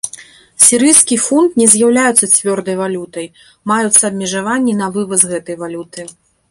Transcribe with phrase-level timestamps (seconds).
[0.67, 3.27] Сірыйскі фунт не з'яўляецца цвёрдай валютай,
[3.75, 6.13] маюцца абмежаванні на вываз гэтай валюты.